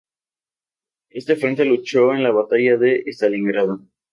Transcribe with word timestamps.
Este 1.11 1.35
frente 1.35 1.63
luchó 1.63 2.11
en 2.11 2.23
la 2.23 2.31
Batalla 2.31 2.75
de 2.75 3.03
Stalingrado. 3.05 3.81